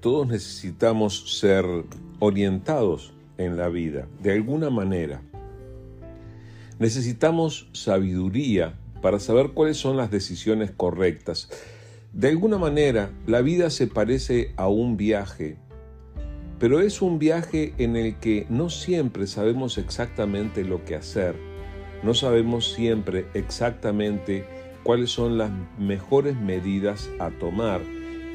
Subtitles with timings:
[0.00, 1.66] Todos necesitamos ser
[2.20, 5.20] orientados en la vida, de alguna manera.
[6.78, 11.50] Necesitamos sabiduría para saber cuáles son las decisiones correctas.
[12.14, 15.58] De alguna manera, la vida se parece a un viaje,
[16.58, 21.34] pero es un viaje en el que no siempre sabemos exactamente lo que hacer,
[22.02, 24.46] no sabemos siempre exactamente
[24.82, 27.82] cuáles son las mejores medidas a tomar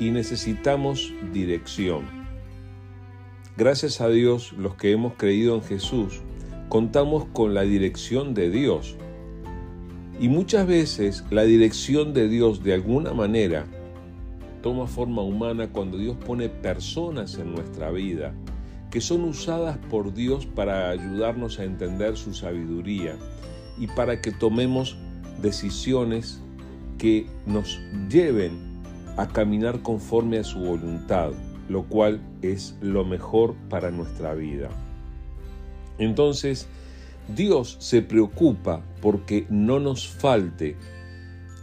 [0.00, 2.04] y necesitamos dirección.
[3.56, 6.20] Gracias a Dios, los que hemos creído en Jesús,
[6.68, 8.96] contamos con la dirección de Dios.
[10.20, 13.66] Y muchas veces la dirección de Dios de alguna manera
[14.62, 18.34] toma forma humana cuando Dios pone personas en nuestra vida
[18.90, 23.16] que son usadas por Dios para ayudarnos a entender su sabiduría
[23.76, 24.96] y para que tomemos
[25.42, 26.40] decisiones
[26.96, 28.73] que nos lleven
[29.16, 31.32] a caminar conforme a su voluntad,
[31.68, 34.68] lo cual es lo mejor para nuestra vida.
[35.98, 36.66] Entonces,
[37.34, 40.76] Dios se preocupa porque no nos falte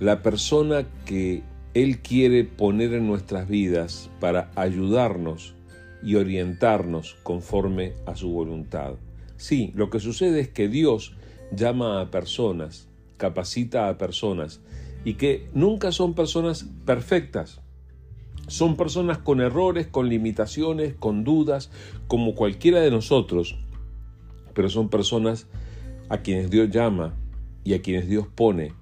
[0.00, 1.42] la persona que
[1.74, 5.54] Él quiere poner en nuestras vidas para ayudarnos
[6.02, 8.94] y orientarnos conforme a su voluntad.
[9.36, 11.14] Sí, lo que sucede es que Dios
[11.50, 14.60] llama a personas, capacita a personas
[15.04, 17.60] y que nunca son personas perfectas.
[18.46, 21.70] Son personas con errores, con limitaciones, con dudas,
[22.06, 23.58] como cualquiera de nosotros,
[24.54, 25.46] pero son personas
[26.08, 27.14] a quienes Dios llama
[27.64, 28.72] y a quienes Dios pone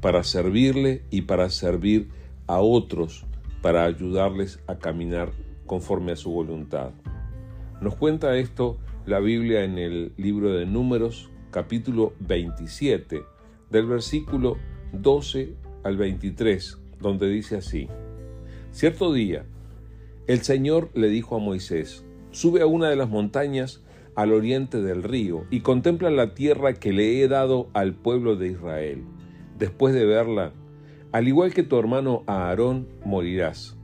[0.00, 2.08] para servirle y para servir
[2.46, 3.24] a otros,
[3.62, 5.32] para ayudarles a caminar
[5.66, 6.90] conforme a su voluntad.
[7.80, 13.22] Nos cuenta esto la Biblia en el libro de Números, capítulo 27,
[13.70, 14.56] del versículo
[14.92, 17.88] 12 al 23, donde dice así,
[18.70, 19.44] Cierto día,
[20.26, 23.82] el Señor le dijo a Moisés, sube a una de las montañas
[24.14, 28.48] al oriente del río y contempla la tierra que le he dado al pueblo de
[28.48, 29.04] Israel.
[29.58, 30.52] Después de verla,
[31.12, 33.76] al igual que tu hermano Aarón, morirás.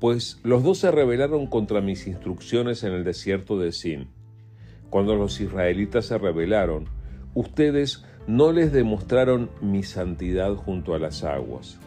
[0.00, 4.08] Pues los dos se rebelaron contra mis instrucciones en el desierto de Sin.
[4.90, 6.88] Cuando los israelitas se rebelaron,
[7.34, 11.78] ustedes no les demostraron mi santidad junto a las aguas.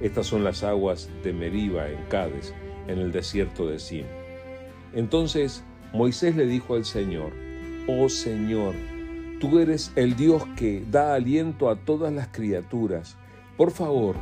[0.00, 2.52] Estas son las aguas de Meriba en Cádiz,
[2.88, 4.06] en el desierto de Sin.
[4.92, 7.32] Entonces Moisés le dijo al Señor,
[7.88, 8.74] Oh Señor,
[9.40, 13.16] tú eres el Dios que da aliento a todas las criaturas.
[13.56, 14.16] Por favor,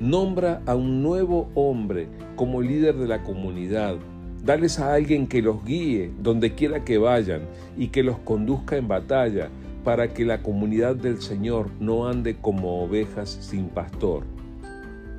[0.00, 3.96] nombra a un nuevo hombre como líder de la comunidad.
[4.44, 7.42] Dales a alguien que los guíe donde quiera que vayan
[7.76, 9.50] y que los conduzca en batalla
[9.84, 14.24] para que la comunidad del Señor no ande como ovejas sin pastor.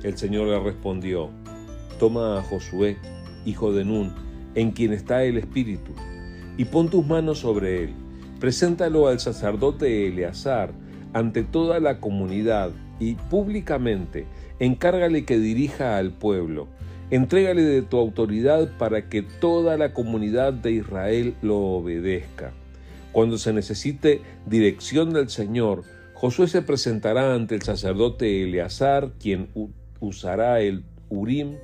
[0.02, 1.30] El Señor le respondió,
[1.98, 2.96] Toma a Josué,
[3.44, 4.12] hijo de Nun,
[4.54, 5.92] en quien está el Espíritu,
[6.56, 7.94] y pon tus manos sobre él.
[8.38, 10.72] Preséntalo al sacerdote Eleazar
[11.12, 14.26] ante toda la comunidad y públicamente
[14.58, 16.68] encárgale que dirija al pueblo.
[17.10, 22.52] Entrégale de tu autoridad para que toda la comunidad de Israel lo obedezca.
[23.12, 25.82] Cuando se necesite dirección del Señor,
[26.14, 29.48] Josué se presentará ante el sacerdote Eleazar, quien
[30.00, 31.56] usará el Urim,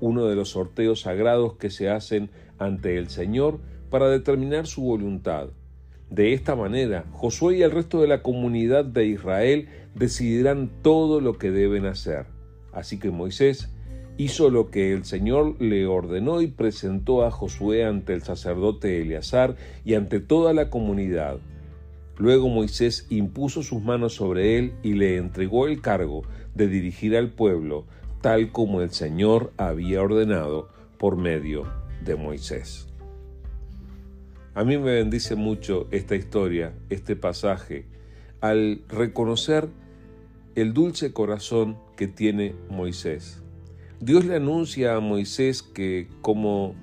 [0.00, 3.58] uno de los sorteos sagrados que se hacen ante el Señor
[3.90, 5.48] para determinar su voluntad.
[6.10, 11.38] De esta manera, Josué y el resto de la comunidad de Israel decidirán todo lo
[11.38, 12.26] que deben hacer.
[12.72, 13.70] Así que Moisés
[14.22, 19.56] hizo lo que el Señor le ordenó y presentó a Josué ante el sacerdote Eleazar
[19.84, 21.38] y ante toda la comunidad.
[22.18, 26.22] Luego Moisés impuso sus manos sobre él y le entregó el cargo
[26.54, 27.84] de dirigir al pueblo,
[28.20, 30.68] tal como el Señor había ordenado
[30.98, 31.66] por medio
[32.04, 32.86] de Moisés.
[34.54, 37.86] A mí me bendice mucho esta historia, este pasaje,
[38.40, 39.68] al reconocer
[40.54, 43.41] el dulce corazón que tiene Moisés.
[44.02, 46.74] Dios le anuncia a Moisés que como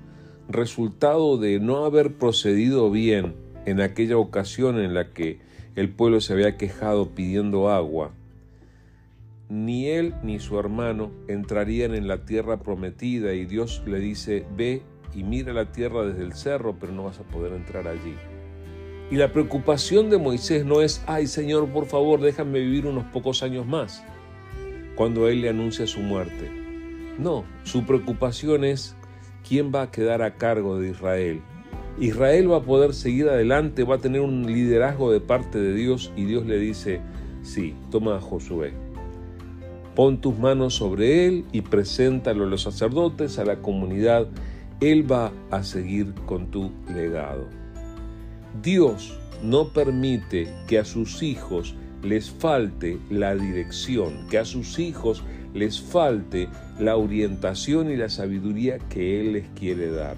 [0.48, 3.34] resultado de no haber procedido bien
[3.66, 5.38] en aquella ocasión en la que
[5.76, 8.14] el pueblo se había quejado pidiendo agua,
[9.50, 14.80] ni él ni su hermano entrarían en la tierra prometida y Dios le dice, ve
[15.14, 18.14] y mira la tierra desde el cerro, pero no vas a poder entrar allí.
[19.10, 23.42] Y la preocupación de Moisés no es, ay Señor, por favor, déjame vivir unos pocos
[23.42, 24.02] años más,
[24.94, 26.59] cuando Él le anuncia su muerte.
[27.20, 28.96] No, su preocupación es
[29.46, 31.42] quién va a quedar a cargo de Israel.
[31.98, 36.10] Israel va a poder seguir adelante, va a tener un liderazgo de parte de Dios
[36.16, 37.02] y Dios le dice,
[37.42, 38.72] sí, toma a Josué.
[39.94, 44.26] Pon tus manos sobre él y preséntalo a los sacerdotes, a la comunidad
[44.80, 47.48] Él va a seguir con tu legado.
[48.62, 55.22] Dios no permite que a sus hijos les falte la dirección, que a sus hijos
[55.54, 56.48] les falte
[56.78, 60.16] la orientación y la sabiduría que Él les quiere dar.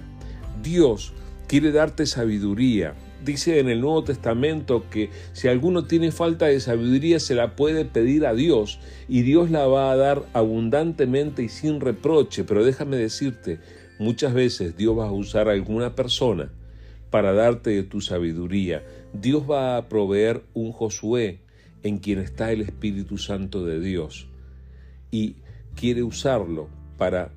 [0.61, 1.13] Dios
[1.47, 2.93] quiere darte sabiduría.
[3.23, 7.85] Dice en el Nuevo Testamento que si alguno tiene falta de sabiduría se la puede
[7.85, 12.43] pedir a Dios y Dios la va a dar abundantemente y sin reproche.
[12.43, 13.59] Pero déjame decirte,
[13.97, 16.51] muchas veces Dios va a usar a alguna persona
[17.09, 18.83] para darte de tu sabiduría.
[19.13, 21.39] Dios va a proveer un Josué
[21.83, 24.27] en quien está el Espíritu Santo de Dios
[25.13, 25.35] y
[25.75, 27.31] quiere usarlo para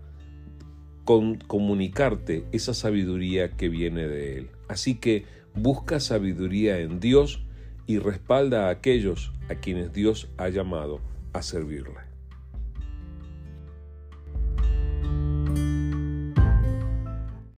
[1.04, 4.50] comunicarte esa sabiduría que viene de Él.
[4.66, 7.44] Así que busca sabiduría en Dios
[7.86, 11.02] y respalda a aquellos a quienes Dios ha llamado
[11.34, 12.05] a servirle.